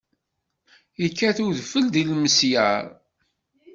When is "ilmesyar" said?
2.01-2.85